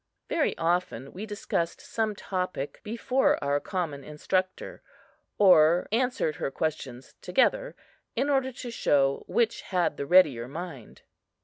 [0.29, 4.81] Very often we discussed some topic before our common instructor,
[5.37, 7.75] or answered her questions together,
[8.15, 11.03] in order to show which had the readier mind.